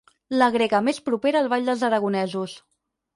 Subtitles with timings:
[0.41, 2.57] La grega més propera al ball dels aragonesos.